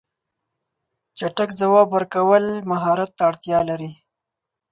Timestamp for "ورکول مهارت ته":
1.93-3.23